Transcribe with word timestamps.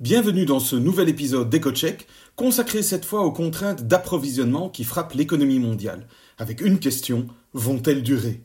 Bienvenue 0.00 0.46
dans 0.46 0.60
ce 0.60 0.76
nouvel 0.76 1.08
épisode 1.08 1.50
d'EcoCheck, 1.50 2.06
consacré 2.36 2.84
cette 2.84 3.04
fois 3.04 3.22
aux 3.22 3.32
contraintes 3.32 3.88
d'approvisionnement 3.88 4.68
qui 4.68 4.84
frappent 4.84 5.14
l'économie 5.14 5.58
mondiale, 5.58 6.06
avec 6.38 6.60
une 6.60 6.78
question, 6.78 7.26
vont-elles 7.52 8.04
durer? 8.04 8.44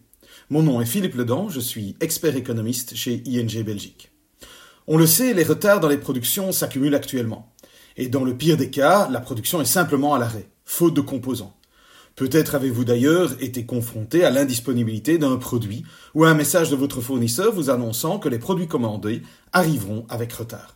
Mon 0.49 0.63
nom 0.63 0.81
est 0.81 0.87
Philippe 0.87 1.13
Ledan, 1.13 1.49
je 1.49 1.59
suis 1.59 1.95
expert 1.99 2.35
économiste 2.35 2.95
chez 2.95 3.21
ING 3.27 3.63
Belgique. 3.63 4.09
On 4.87 4.97
le 4.97 5.05
sait, 5.05 5.35
les 5.35 5.43
retards 5.43 5.79
dans 5.79 5.89
les 5.89 5.99
productions 5.99 6.51
s'accumulent 6.51 6.95
actuellement. 6.95 7.53
Et 7.97 8.07
dans 8.07 8.23
le 8.23 8.35
pire 8.35 8.57
des 8.57 8.71
cas, 8.71 9.07
la 9.11 9.21
production 9.21 9.61
est 9.61 9.65
simplement 9.65 10.15
à 10.15 10.19
l'arrêt, 10.19 10.49
faute 10.65 10.95
de 10.95 11.01
composants. 11.01 11.55
Peut-être 12.15 12.55
avez-vous 12.55 12.83
d'ailleurs 12.83 13.31
été 13.43 13.63
confronté 13.67 14.23
à 14.23 14.31
l'indisponibilité 14.31 15.19
d'un 15.19 15.37
produit 15.37 15.83
ou 16.15 16.23
à 16.23 16.29
un 16.29 16.33
message 16.33 16.71
de 16.71 16.75
votre 16.75 16.99
fournisseur 17.01 17.53
vous 17.53 17.69
annonçant 17.69 18.17
que 18.17 18.29
les 18.29 18.39
produits 18.39 18.67
commandés 18.67 19.21
arriveront 19.51 20.07
avec 20.09 20.33
retard. 20.33 20.73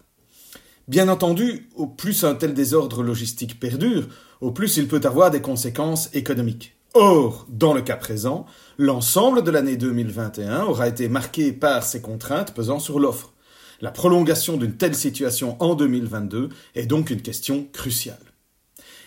Bien 0.88 1.10
entendu, 1.10 1.68
au 1.76 1.86
plus 1.86 2.24
un 2.24 2.34
tel 2.34 2.54
désordre 2.54 3.04
logistique 3.04 3.60
perdure, 3.60 4.08
au 4.40 4.52
plus 4.52 4.78
il 4.78 4.88
peut 4.88 5.02
avoir 5.04 5.32
des 5.32 5.42
conséquences 5.42 6.10
économiques. 6.14 6.78
Or, 6.94 7.46
dans 7.50 7.74
le 7.74 7.82
cas 7.82 7.98
présent, 7.98 8.46
l'ensemble 8.78 9.44
de 9.44 9.52
l'année 9.52 9.76
2021 9.76 10.64
aura 10.64 10.88
été 10.88 11.10
marqué 11.10 11.52
par 11.52 11.84
ces 11.84 12.00
contraintes 12.00 12.54
pesant 12.54 12.80
sur 12.80 13.00
l'offre. 13.00 13.34
La 13.82 13.92
prolongation 13.92 14.56
d'une 14.56 14.78
telle 14.78 14.96
situation 14.96 15.58
en 15.60 15.76
2022 15.76 16.48
est 16.76 16.86
donc 16.86 17.10
une 17.10 17.22
question 17.22 17.68
cruciale. 17.74 18.16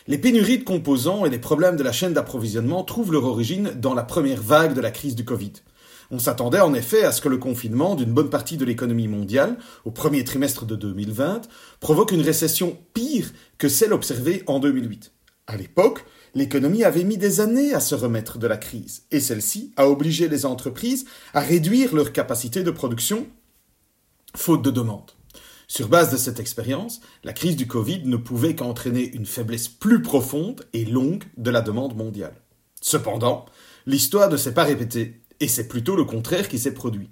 Les 0.06 0.18
pénuries 0.18 0.58
de 0.58 0.64
composants 0.64 1.24
et 1.24 1.30
les 1.30 1.38
problèmes 1.38 1.76
de 1.76 1.82
la 1.82 1.92
chaîne 1.92 2.12
d'approvisionnement 2.12 2.84
trouvent 2.84 3.12
leur 3.12 3.24
origine 3.24 3.70
dans 3.74 3.94
la 3.94 4.02
première 4.02 4.42
vague 4.42 4.74
de 4.74 4.82
la 4.82 4.90
crise 4.90 5.14
du 5.14 5.24
Covid. 5.24 5.54
On 6.12 6.18
s'attendait 6.18 6.60
en 6.60 6.74
effet 6.74 7.04
à 7.04 7.12
ce 7.12 7.20
que 7.20 7.28
le 7.28 7.38
confinement 7.38 7.94
d'une 7.94 8.12
bonne 8.12 8.30
partie 8.30 8.56
de 8.56 8.64
l'économie 8.64 9.06
mondiale, 9.06 9.58
au 9.84 9.92
premier 9.92 10.24
trimestre 10.24 10.66
de 10.66 10.74
2020, 10.74 11.42
provoque 11.78 12.10
une 12.10 12.20
récession 12.20 12.76
pire 12.94 13.30
que 13.58 13.68
celle 13.68 13.92
observée 13.92 14.42
en 14.48 14.58
2008. 14.58 15.12
À 15.46 15.56
l'époque, 15.56 16.04
l'économie 16.34 16.82
avait 16.82 17.04
mis 17.04 17.16
des 17.16 17.40
années 17.40 17.74
à 17.74 17.80
se 17.80 17.94
remettre 17.94 18.38
de 18.38 18.48
la 18.48 18.56
crise, 18.56 19.02
et 19.12 19.20
celle-ci 19.20 19.72
a 19.76 19.88
obligé 19.88 20.28
les 20.28 20.46
entreprises 20.46 21.06
à 21.32 21.40
réduire 21.40 21.94
leur 21.94 22.12
capacité 22.12 22.64
de 22.64 22.70
production, 22.72 23.28
faute 24.34 24.62
de 24.62 24.70
demande. 24.72 25.12
Sur 25.68 25.86
base 25.86 26.10
de 26.10 26.16
cette 26.16 26.40
expérience, 26.40 27.00
la 27.22 27.32
crise 27.32 27.54
du 27.54 27.68
Covid 27.68 28.02
ne 28.04 28.16
pouvait 28.16 28.56
qu'entraîner 28.56 29.08
une 29.14 29.26
faiblesse 29.26 29.68
plus 29.68 30.02
profonde 30.02 30.66
et 30.72 30.84
longue 30.84 31.22
de 31.36 31.50
la 31.50 31.60
demande 31.60 31.96
mondiale. 31.96 32.34
Cependant, 32.80 33.46
l'histoire 33.86 34.28
ne 34.28 34.36
s'est 34.36 34.54
pas 34.54 34.64
répétée 34.64 35.19
et 35.40 35.48
c'est 35.48 35.68
plutôt 35.68 35.96
le 35.96 36.04
contraire 36.04 36.48
qui 36.48 36.58
s'est 36.58 36.74
produit. 36.74 37.10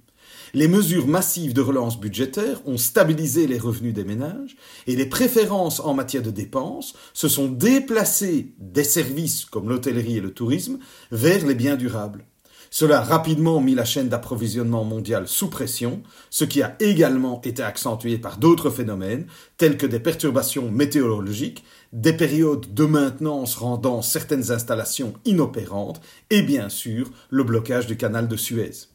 Les 0.54 0.68
mesures 0.68 1.06
massives 1.06 1.52
de 1.52 1.60
relance 1.60 2.00
budgétaire 2.00 2.60
ont 2.66 2.78
stabilisé 2.78 3.46
les 3.46 3.58
revenus 3.58 3.92
des 3.92 4.04
ménages 4.04 4.56
et 4.86 4.96
les 4.96 5.06
préférences 5.06 5.80
en 5.80 5.94
matière 5.94 6.22
de 6.22 6.30
dépenses 6.30 6.94
se 7.12 7.28
sont 7.28 7.48
déplacées 7.48 8.54
des 8.58 8.84
services 8.84 9.44
comme 9.44 9.68
l'hôtellerie 9.68 10.16
et 10.16 10.22
le 10.22 10.32
tourisme 10.32 10.78
vers 11.10 11.44
les 11.44 11.54
biens 11.54 11.76
durables. 11.76 12.24
Cela 12.70 13.00
a 13.00 13.04
rapidement 13.04 13.60
mis 13.60 13.74
la 13.74 13.84
chaîne 13.84 14.08
d'approvisionnement 14.08 14.84
mondiale 14.84 15.26
sous 15.26 15.48
pression, 15.48 16.02
ce 16.30 16.44
qui 16.44 16.62
a 16.62 16.76
également 16.80 17.40
été 17.42 17.62
accentué 17.62 18.18
par 18.18 18.36
d'autres 18.36 18.70
phénomènes, 18.70 19.26
tels 19.56 19.78
que 19.78 19.86
des 19.86 20.00
perturbations 20.00 20.70
météorologiques, 20.70 21.64
des 21.92 22.12
périodes 22.12 22.74
de 22.74 22.84
maintenance 22.84 23.56
rendant 23.56 24.02
certaines 24.02 24.50
installations 24.50 25.14
inopérantes, 25.24 26.00
et 26.30 26.42
bien 26.42 26.68
sûr 26.68 27.10
le 27.30 27.42
blocage 27.42 27.86
du 27.86 27.96
canal 27.96 28.28
de 28.28 28.36
Suez. 28.36 28.88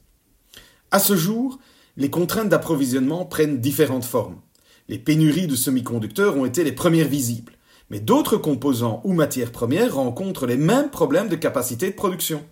À 0.91 0.99
ce 0.99 1.15
jour, 1.15 1.59
les 1.97 2.09
contraintes 2.09 2.49
d'approvisionnement 2.49 3.25
prennent 3.25 3.59
différentes 3.59 4.05
formes. 4.05 4.41
Les 4.89 4.99
pénuries 4.99 5.47
de 5.47 5.55
semi-conducteurs 5.55 6.37
ont 6.37 6.45
été 6.45 6.63
les 6.63 6.71
premières 6.71 7.07
visibles, 7.07 7.53
mais 7.89 7.99
d'autres 7.99 8.37
composants 8.37 9.01
ou 9.03 9.13
matières 9.13 9.51
premières 9.51 9.95
rencontrent 9.95 10.45
les 10.45 10.57
mêmes 10.57 10.89
problèmes 10.89 11.29
de 11.29 11.35
capacité 11.35 11.89
de 11.89 11.95
production. 11.95 12.43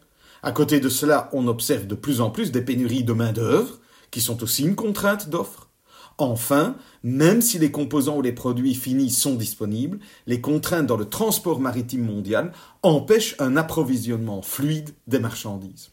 À 0.44 0.52
côté 0.52 0.80
de 0.80 0.90
cela, 0.90 1.30
on 1.34 1.48
observe 1.48 1.86
de 1.86 1.96
plus 1.96 2.20
en 2.20 2.32
plus 2.32 2.52
des 2.52 2.62
pénuries 2.62 3.04
de 3.04 3.14
main-d'œuvre, 3.14 3.80
qui 4.10 4.22
sont 4.22 4.42
aussi 4.44 4.64
une 4.64 4.76
contrainte 4.76 5.30
d'offre. 5.30 5.70
Enfin, 6.18 6.76
même 7.04 7.42
si 7.42 7.58
les 7.60 7.72
composants 7.72 8.18
ou 8.18 8.22
les 8.22 8.32
produits 8.32 8.76
finis 8.76 9.12
sont 9.12 9.36
disponibles, 9.36 10.00
les 10.28 10.42
contraintes 10.42 10.88
dans 10.88 10.98
le 10.98 11.10
transport 11.10 11.60
maritime 11.60 12.06
mondial 12.06 12.52
empêchent 12.84 13.36
un 13.40 13.56
approvisionnement 13.56 14.42
fluide 14.42 14.92
des 15.08 15.20
marchandises. 15.20 15.92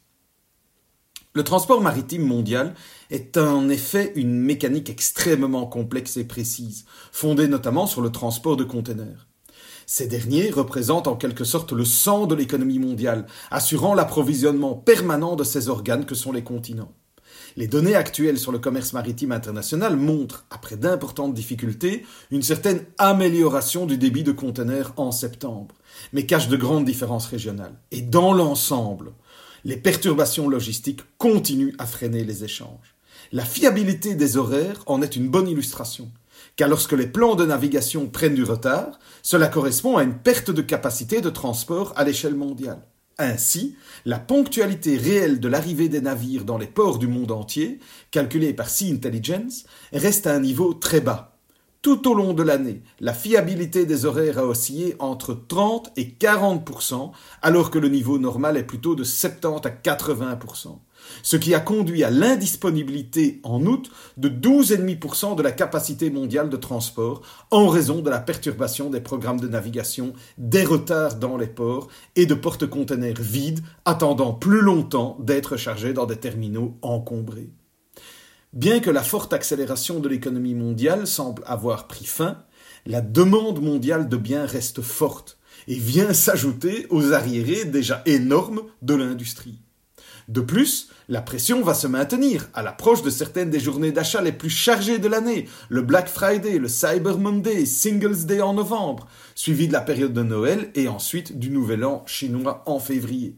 Le 1.35 1.45
transport 1.45 1.81
maritime 1.81 2.27
mondial 2.27 2.75
est 3.11 3.37
en 3.37 3.69
effet 3.69 4.13
une 4.17 4.41
mécanique 4.41 4.91
extrêmement 4.91 5.67
complexe 5.67 6.17
et 6.17 6.25
précise, 6.25 6.85
fondée 7.13 7.49
notamment 7.49 7.87
sur 7.87 8.01
le 8.01 8.11
transport 8.11 8.57
de 8.57 8.65
conteneurs. 8.65 9.28
Ces 9.91 10.07
derniers 10.07 10.51
représentent 10.51 11.07
en 11.07 11.17
quelque 11.17 11.45
sorte 11.45 11.73
le 11.73 11.87
sang 11.87 12.27
de 12.27 12.35
l'économie 12.35 12.79
mondiale, 12.79 13.25
assurant 13.51 13.95
l'approvisionnement 13.95 14.75
permanent 14.75 15.35
de 15.35 15.45
ces 15.45 15.71
organes 15.71 16.05
que 16.05 16.15
sont 16.15 16.31
les 16.31 16.45
continents. 16.45 16.93
Les 17.57 17.69
données 17.69 17.95
actuelles 17.95 18.39
sur 18.39 18.53
le 18.53 18.59
commerce 18.59 18.93
maritime 18.93 19.33
international 19.33 19.97
montrent, 19.97 20.45
après 20.51 20.77
d'importantes 20.77 21.33
difficultés, 21.33 22.05
une 22.31 22.43
certaine 22.43 22.85
amélioration 22.99 23.87
du 23.87 23.97
débit 23.97 24.25
de 24.25 24.33
conteneurs 24.33 24.93
en 24.99 25.11
septembre, 25.11 25.75
mais 26.13 26.27
cachent 26.27 26.49
de 26.49 26.59
grandes 26.59 26.85
différences 26.85 27.27
régionales. 27.27 27.81
Et 27.91 28.03
dans 28.03 28.35
l'ensemble, 28.35 29.13
les 29.65 29.79
perturbations 29.79 30.51
logistiques 30.51 31.01
continuent 31.17 31.75
à 31.79 31.87
freiner 31.87 32.25
les 32.25 32.45
échanges. 32.45 32.95
La 33.33 33.47
fiabilité 33.47 34.15
des 34.15 34.37
horaires 34.37 34.83
en 34.85 35.01
est 35.01 35.17
une 35.17 35.31
bonne 35.31 35.49
illustration 35.49 36.11
car 36.57 36.69
lorsque 36.69 36.93
les 36.93 37.07
plans 37.07 37.35
de 37.35 37.47
navigation 37.47 38.07
prennent 38.07 38.35
du 38.35 38.45
retard, 38.45 38.99
cela 39.23 39.49
correspond 39.49 39.97
à 39.97 40.03
une 40.03 40.19
perte 40.19 40.51
de 40.51 40.63
capacité 40.63 41.21
de 41.21 41.31
transport 41.31 41.93
à 41.97 42.05
l'échelle 42.05 42.35
mondiale. 42.35 42.83
Ainsi, 43.19 43.77
la 44.05 44.21
ponctualité 44.21 44.97
réelle 44.97 45.41
de 45.41 45.49
l'arrivée 45.49 45.89
des 45.89 46.01
navires 46.01 46.45
dans 46.45 46.59
les 46.59 46.69
ports 46.69 46.99
du 46.99 47.09
monde 47.09 47.33
entier, 47.33 47.81
calculée 48.13 48.53
par 48.53 48.71
Sea 48.71 48.93
Intelligence, 48.93 49.65
reste 49.93 50.29
à 50.29 50.35
un 50.35 50.41
niveau 50.41 50.73
très 50.73 51.01
bas. 51.01 51.39
Tout 51.83 52.09
au 52.09 52.15
long 52.15 52.33
de 52.33 52.43
l'année, 52.43 52.83
la 53.01 53.15
fiabilité 53.15 53.87
des 53.87 54.05
horaires 54.05 54.39
a 54.39 54.47
oscillé 54.47 54.97
entre 54.99 55.35
30 55.35 55.93
et 55.97 56.11
40 56.11 56.69
alors 57.43 57.71
que 57.71 57.79
le 57.79 57.89
niveau 57.89 58.19
normal 58.19 58.57
est 58.57 58.65
plutôt 58.65 58.95
de 58.97 59.05
70 59.05 59.67
à 59.67 59.71
80 59.71 60.39
ce 61.23 61.37
qui 61.37 61.55
a 61.55 61.61
conduit 61.61 62.05
à 62.05 62.11
l'indisponibilité 62.11 63.41
en 63.43 63.65
août 63.67 63.91
de 64.17 64.29
12,5% 64.29 65.37
de 65.37 65.43
la 65.43 65.53
capacité 65.53 66.11
mondiale 66.11 66.51
de 66.51 66.57
transport 66.57 67.23
en 67.51 67.69
raison 67.69 68.01
de 68.01 68.11
la 68.11 68.21
perturbation 68.21 68.91
des 68.91 69.01
programmes 69.01 69.41
de 69.41 69.49
navigation, 69.49 70.13
des 70.39 70.65
retards 70.65 71.17
dans 71.17 71.37
les 71.37 71.47
ports 71.47 71.89
et 72.17 72.27
de 72.27 72.35
porte-conteneurs 72.35 73.21
vides 73.21 73.61
attendant 73.85 74.33
plus 74.33 74.61
longtemps 74.61 75.17
d'être 75.21 75.57
chargés 75.57 75.93
dans 75.93 76.07
des 76.07 76.17
terminaux 76.17 76.77
encombrés. 76.83 77.51
Bien 78.53 78.81
que 78.81 78.91
la 78.91 79.03
forte 79.03 79.33
accélération 79.35 80.01
de 80.01 80.09
l'économie 80.09 80.55
mondiale 80.55 81.07
semble 81.07 81.43
avoir 81.47 81.87
pris 81.87 82.07
fin, 82.07 82.39
la 82.87 83.03
demande 83.03 83.63
mondiale 83.63 84.09
de 84.09 84.17
biens 84.17 84.47
reste 84.47 84.81
forte 84.81 85.39
et 85.67 85.75
vient 85.75 86.15
s'ajouter 86.15 86.87
aux 86.89 87.13
arriérés 87.13 87.67
déjà 87.67 88.03
énormes 88.07 88.63
de 88.81 88.95
l'industrie. 88.95 89.61
De 90.29 90.43
plus, 90.43 90.91
la 91.09 91.23
pression 91.23 91.63
va 91.63 91.73
se 91.73 91.87
maintenir 91.87 92.51
à 92.53 92.63
l'approche 92.63 93.01
de 93.01 93.09
certaines 93.09 93.49
des 93.49 93.61
journées 93.61 93.93
d'achat 93.93 94.21
les 94.21 94.33
plus 94.33 94.51
chargées 94.51 94.99
de 94.99 95.09
l'année, 95.09 95.49
le 95.71 95.81
Black 95.81 96.07
Friday, 96.07 96.59
le 96.59 96.69
Cyber 96.69 97.17
Monday, 97.17 97.65
Singles 97.65 98.27
Day 98.27 98.43
en 98.43 98.53
novembre, 98.53 99.07
suivi 99.35 99.69
de 99.69 99.73
la 99.73 99.81
période 99.81 100.13
de 100.13 100.23
Noël 100.23 100.71
et 100.75 100.87
ensuite 100.87 101.39
du 101.39 101.49
Nouvel 101.49 101.83
An 101.83 102.03
chinois 102.07 102.63
en 102.67 102.79
février. 102.79 103.37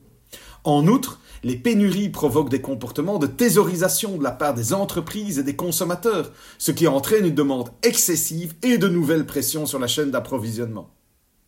En 0.64 0.88
outre, 0.88 1.20
les 1.44 1.56
pénuries 1.56 2.08
provoquent 2.08 2.50
des 2.50 2.60
comportements 2.60 3.20
de 3.20 3.28
thésaurisation 3.28 4.18
de 4.18 4.24
la 4.24 4.32
part 4.32 4.54
des 4.54 4.74
entreprises 4.74 5.38
et 5.38 5.44
des 5.44 5.54
consommateurs, 5.54 6.32
ce 6.58 6.72
qui 6.72 6.88
entraîne 6.88 7.24
une 7.24 7.34
demande 7.36 7.70
excessive 7.84 8.54
et 8.64 8.78
de 8.78 8.88
nouvelles 8.88 9.26
pressions 9.26 9.64
sur 9.64 9.78
la 9.78 9.86
chaîne 9.86 10.10
d'approvisionnement. 10.10 10.90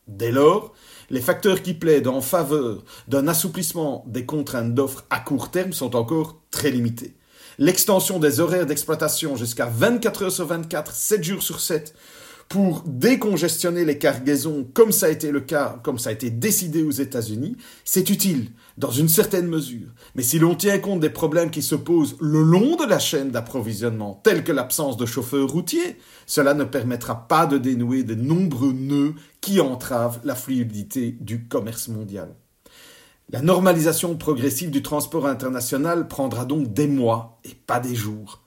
Dès 0.06 0.32
lors, 0.32 0.72
les 1.12 1.20
facteurs 1.20 1.62
qui 1.62 1.74
plaident 1.74 2.08
en 2.08 2.22
faveur 2.22 2.82
d'un 3.06 3.28
assouplissement 3.28 4.02
des 4.08 4.24
contraintes 4.24 4.74
d'offres 4.74 5.04
à 5.10 5.20
court 5.20 5.50
terme 5.50 5.74
sont 5.74 5.94
encore 5.94 6.40
très 6.50 6.70
limités. 6.70 7.14
L'extension 7.58 8.18
des 8.18 8.40
horaires 8.40 8.64
d'exploitation 8.64 9.36
jusqu'à 9.36 9.66
24 9.66 10.22
heures 10.22 10.32
sur 10.32 10.46
24, 10.46 10.94
7 10.94 11.22
jours 11.22 11.42
sur 11.42 11.60
7, 11.60 11.94
pour 12.48 12.82
décongestionner 12.86 13.84
les 13.84 13.98
cargaisons, 13.98 14.68
comme 14.74 14.92
ça 14.92 15.06
a 15.06 15.10
été 15.10 15.30
le 15.30 15.40
cas, 15.40 15.80
comme 15.82 15.98
ça 15.98 16.10
a 16.10 16.12
été 16.12 16.30
décidé 16.30 16.82
aux 16.82 16.90
États-Unis, 16.90 17.56
c'est 17.84 18.10
utile, 18.10 18.50
dans 18.78 18.90
une 18.90 19.08
certaine 19.08 19.46
mesure. 19.46 19.88
Mais 20.14 20.22
si 20.22 20.38
l'on 20.38 20.54
tient 20.54 20.78
compte 20.78 21.00
des 21.00 21.10
problèmes 21.10 21.50
qui 21.50 21.62
se 21.62 21.74
posent 21.74 22.16
le 22.20 22.42
long 22.42 22.76
de 22.76 22.84
la 22.84 22.98
chaîne 22.98 23.30
d'approvisionnement, 23.30 24.20
tels 24.22 24.44
que 24.44 24.52
l'absence 24.52 24.96
de 24.96 25.06
chauffeurs 25.06 25.48
routiers, 25.48 25.96
cela 26.26 26.54
ne 26.54 26.64
permettra 26.64 27.26
pas 27.28 27.46
de 27.46 27.58
dénouer 27.58 28.02
de 28.02 28.14
nombreux 28.14 28.72
nœuds 28.72 29.14
qui 29.40 29.60
entravent 29.60 30.20
la 30.24 30.34
fluidité 30.34 31.16
du 31.20 31.46
commerce 31.48 31.88
mondial. 31.88 32.34
La 33.30 33.40
normalisation 33.40 34.16
progressive 34.16 34.70
du 34.70 34.82
transport 34.82 35.26
international 35.26 36.06
prendra 36.06 36.44
donc 36.44 36.72
des 36.74 36.86
mois 36.86 37.40
et 37.44 37.54
pas 37.54 37.80
des 37.80 37.94
jours. 37.94 38.42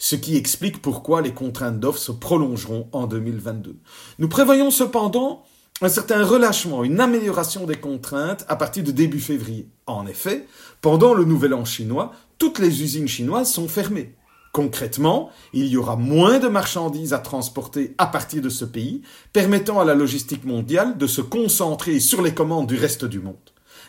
Ce 0.00 0.16
qui 0.16 0.36
explique 0.36 0.80
pourquoi 0.80 1.20
les 1.20 1.34
contraintes 1.34 1.78
d'offres 1.78 1.98
se 1.98 2.10
prolongeront 2.10 2.88
en 2.92 3.06
2022. 3.06 3.76
Nous 4.18 4.28
prévoyons 4.28 4.70
cependant 4.70 5.44
un 5.82 5.90
certain 5.90 6.24
relâchement, 6.24 6.84
une 6.84 7.00
amélioration 7.00 7.66
des 7.66 7.76
contraintes 7.76 8.46
à 8.48 8.56
partir 8.56 8.82
de 8.82 8.92
début 8.92 9.20
février. 9.20 9.68
En 9.86 10.06
effet, 10.06 10.46
pendant 10.80 11.12
le 11.12 11.24
nouvel 11.24 11.52
an 11.52 11.66
chinois, 11.66 12.12
toutes 12.38 12.58
les 12.58 12.82
usines 12.82 13.08
chinoises 13.08 13.52
sont 13.52 13.68
fermées. 13.68 14.14
Concrètement, 14.52 15.30
il 15.52 15.66
y 15.66 15.76
aura 15.76 15.96
moins 15.96 16.38
de 16.38 16.48
marchandises 16.48 17.12
à 17.12 17.18
transporter 17.18 17.94
à 17.98 18.06
partir 18.06 18.40
de 18.40 18.48
ce 18.48 18.64
pays, 18.64 19.02
permettant 19.34 19.80
à 19.80 19.84
la 19.84 19.94
logistique 19.94 20.46
mondiale 20.46 20.96
de 20.96 21.06
se 21.06 21.20
concentrer 21.20 22.00
sur 22.00 22.22
les 22.22 22.32
commandes 22.32 22.66
du 22.66 22.76
reste 22.76 23.04
du 23.04 23.20
monde. 23.20 23.36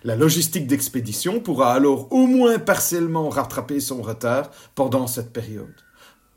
La 0.04 0.18
logistique 0.18 0.68
d'expédition 0.68 1.40
pourra 1.40 1.74
alors 1.74 2.12
au 2.12 2.28
moins 2.28 2.60
partiellement 2.60 3.30
rattraper 3.30 3.80
son 3.80 4.02
retard 4.02 4.52
pendant 4.75 5.08
cette 5.08 5.31
période. 5.31 5.74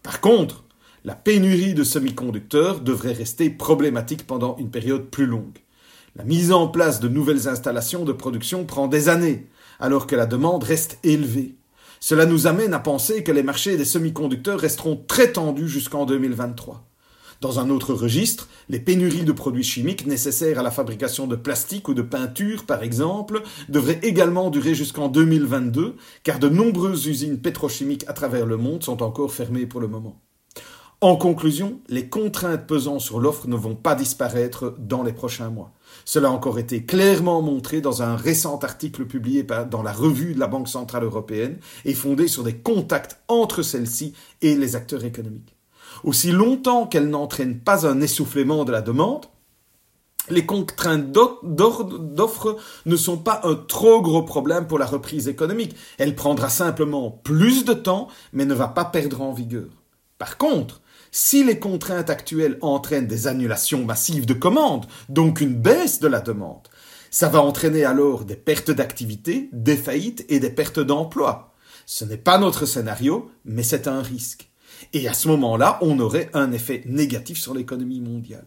Par 0.05 0.21
contre, 0.21 0.65
la 1.05 1.15
pénurie 1.15 1.73
de 1.73 1.83
semi-conducteurs 1.83 2.83
devrait 2.83 3.15
rester 3.15 3.49
problématique 3.49 4.27
pendant 4.27 4.55
une 4.59 4.71
période 4.71 5.07
plus 5.07 5.25
longue. 5.25 5.59
La 6.15 6.25
mise 6.25 6.53
en 6.53 6.69
place 6.69 7.01
de 7.01 7.09
nouvelles 7.09 7.49
installations 7.49 8.05
de 8.05 8.13
production 8.13 8.67
prend 8.67 8.87
des 8.87 9.09
années, 9.09 9.47
alors 9.81 10.07
que 10.07 10.15
la 10.15 10.27
demande 10.27 10.63
reste 10.63 10.99
élevée. 11.05 11.55
Cela 12.01 12.27
nous 12.27 12.47
amène 12.47 12.75
à 12.75 12.81
penser 12.81 13.25
que 13.25 13.33
les 13.33 13.43
marchés 13.43 13.79
des 13.79 13.87
semi-conducteurs 13.87 14.61
resteront 14.61 15.03
très 15.09 15.33
tendus 15.33 15.69
jusqu'en 15.69 16.05
2023. 16.05 16.85
Dans 17.45 17.61
un 17.61 17.69
autre 17.69 17.93
registre, 17.93 18.49
les 18.71 18.81
pénuries 18.81 19.27
de 19.27 19.33
produits 19.33 19.63
chimiques 19.63 20.07
nécessaires 20.07 20.59
à 20.59 20.63
la 20.63 20.71
fabrication 20.71 21.27
de 21.27 21.37
plastique 21.37 21.89
ou 21.89 21.93
de 21.93 22.01
peinture, 22.01 22.65
par 22.65 22.83
exemple, 22.83 23.43
devraient 23.69 24.01
également 24.03 24.49
durer 24.49 24.75
jusqu'en 24.75 25.09
2022, 25.09 25.95
car 26.23 26.39
de 26.39 26.49
nombreuses 26.49 27.07
usines 27.07 27.39
pétrochimiques 27.39 28.07
à 28.09 28.15
travers 28.15 28.47
le 28.47 28.57
monde 28.57 28.83
sont 28.83 29.03
encore 29.03 29.31
fermées 29.31 29.67
pour 29.67 29.83
le 29.83 29.89
moment. 29.89 30.23
En 31.03 31.17
conclusion, 31.17 31.81
les 31.91 32.09
contraintes 32.09 32.67
pesant 32.67 32.99
sur 32.99 33.21
l'offre 33.21 33.47
ne 33.47 33.57
vont 33.57 33.77
pas 33.77 33.95
disparaître 33.95 34.75
dans 34.79 35.03
les 35.03 35.13
prochains 35.13 35.51
mois. 35.51 35.75
Cela 36.07 36.29
a 36.29 36.33
encore 36.33 36.59
été 36.59 36.87
clairement 36.87 37.43
montré 37.43 37.83
dans 37.83 38.01
un 38.01 38.17
récent 38.17 38.59
article 38.61 39.05
publié 39.05 39.43
dans 39.71 39.83
la 39.83 39.93
revue 39.93 40.33
de 40.33 40.41
la 40.41 40.47
Banque 40.47 40.69
centrale 40.69 41.05
européenne 41.05 41.59
et 41.85 41.93
fondé 41.93 42.27
sur 42.27 42.43
des 42.43 42.57
contacts 42.57 43.21
entre 43.29 43.61
celle-ci 43.61 44.15
et 44.41 44.55
les 44.55 44.77
acteurs 44.77 45.05
économiques 45.05 45.54
aussi 46.05 46.31
longtemps 46.31 46.87
qu'elles 46.87 47.09
n'entraînent 47.09 47.59
pas 47.59 47.87
un 47.87 48.01
essoufflement 48.01 48.65
de 48.65 48.73
la 48.73 48.83
demande, 48.83 49.27
les 50.31 50.47
contraintes 50.47 51.13
d'offres 51.13 52.57
ne 52.87 52.97
sont 52.97 53.19
pas 53.19 53.41
un 53.45 53.57
trop 53.57 54.01
gros 54.01 54.23
problème 54.23 54.67
pour 54.67 54.79
la 54.79 54.87
reprise 54.87 55.29
économique. 55.29 55.77
Elle 55.99 56.15
prendra 56.15 56.49
simplement 56.49 57.11
plus 57.11 57.65
de 57.65 57.75
temps, 57.75 58.09
mais 58.33 58.47
ne 58.47 58.55
va 58.55 58.69
pas 58.69 58.87
perdre 58.87 59.21
en 59.21 59.33
vigueur. 59.33 59.69
Par 60.17 60.39
contre, 60.39 60.81
si 61.11 61.45
les 61.45 61.59
contraintes 61.59 62.11
actuelles 62.11 62.59
entraînent 62.63 63.07
des 63.07 63.27
annulations 63.27 63.85
massives 63.85 64.27
de 64.27 64.35
commandes, 64.35 64.87
donc 65.09 65.41
une 65.41 65.55
baisse 65.55 66.01
de 66.01 66.09
la 66.09 66.21
demande, 66.21 66.69
ça 67.11 67.29
va 67.29 67.43
entraîner 67.43 67.85
alors 67.85 68.25
des 68.25 68.37
pertes 68.37 68.71
d'activité, 68.71 69.49
des 69.53 69.77
faillites 69.77 70.25
et 70.29 70.41
des 70.41 70.51
pertes 70.51 70.81
d'emploi. 70.81 71.55
Ce 71.87 72.05
n'est 72.05 72.17
pas 72.17 72.39
notre 72.39 72.65
scénario, 72.67 73.31
mais 73.45 73.63
c'est 73.63 73.89
un 73.89 74.01
risque. 74.01 74.51
Et 74.93 75.09
à 75.09 75.15
ce 75.15 75.29
moment-là, 75.29 75.79
on 75.81 75.99
aurait 75.99 76.31
un 76.35 76.53
effet 76.53 76.83
négatif 76.87 77.39
sur 77.39 77.55
l'économie 77.55 78.01
mondiale. 78.01 78.47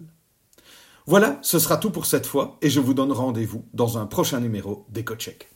Voilà, 1.06 1.40
ce 1.42 1.58
sera 1.58 1.78
tout 1.78 1.90
pour 1.90 2.06
cette 2.06 2.26
fois 2.26 2.58
et 2.62 2.70
je 2.70 2.82
vous 2.82 2.94
donne 2.94 3.14
rendez-vous 3.14 3.66
dans 3.74 3.98
un 3.98 4.06
prochain 4.06 4.42
numéro 4.42 4.86
d'EcoCheck. 4.90 5.50